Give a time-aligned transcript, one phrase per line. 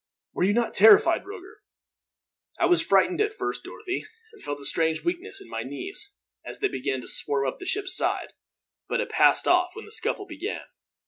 [0.33, 1.61] "Were you not terrified, Roger?"
[2.59, 6.11] "I was frightened at first, Dorothy, and felt a strange weakness in my knees,
[6.43, 8.33] as they began to swarm up the ship's side;
[8.89, 10.61] but it passed off when the scuffle began.